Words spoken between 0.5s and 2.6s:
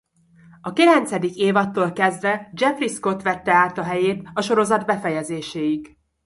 A kilencedik évadtól kezdve